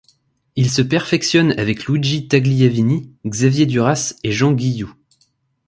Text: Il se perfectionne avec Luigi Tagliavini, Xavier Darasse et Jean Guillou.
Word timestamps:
Il 0.55 0.71
se 0.71 0.81
perfectionne 0.81 1.51
avec 1.59 1.85
Luigi 1.85 2.27
Tagliavini, 2.27 3.13
Xavier 3.23 3.67
Darasse 3.67 4.15
et 4.23 4.31
Jean 4.31 4.51
Guillou. 4.51 4.95